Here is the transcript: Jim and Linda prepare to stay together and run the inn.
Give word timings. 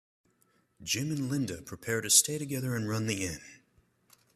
Jim 0.81 1.11
and 1.11 1.29
Linda 1.29 1.61
prepare 1.61 2.01
to 2.01 2.09
stay 2.09 2.39
together 2.39 2.75
and 2.75 2.89
run 2.89 3.05
the 3.05 3.23
inn. 3.23 3.39